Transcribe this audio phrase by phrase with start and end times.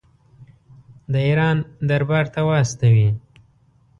[1.11, 1.57] د ایران
[1.89, 3.09] دربار ته واستوي.